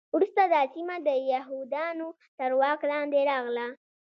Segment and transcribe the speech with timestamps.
[0.15, 2.07] وروسته دا سیمه د یهودانو
[2.39, 3.67] تر واک لاندې راغله.